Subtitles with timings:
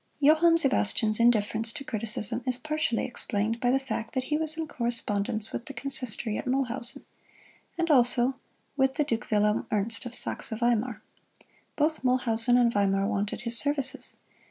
[0.19, 4.67] Johann Sebastian's indifference to criticism is partially explained by the fact that he was in
[4.67, 7.05] correspondence with the Consistory at Mulhausen,
[7.77, 8.33] and also
[8.75, 11.03] with the Duke Wilhelm Ernest, of Saxe Weimar.
[11.75, 14.17] Both Mulhausen and Weimar wanted his services.